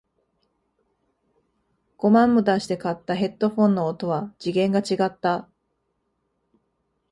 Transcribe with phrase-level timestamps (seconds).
[1.99, 5.47] 五万も出して買ったヘッドフォンの音は次元が違った